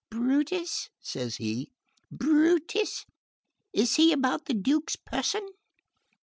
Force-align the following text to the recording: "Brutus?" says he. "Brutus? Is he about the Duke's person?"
"Brutus?" 0.09 0.89
says 0.99 1.35
he. 1.35 1.73
"Brutus? 2.09 3.05
Is 3.71 3.97
he 3.97 4.11
about 4.11 4.45
the 4.45 4.55
Duke's 4.55 4.95
person?" 4.95 5.47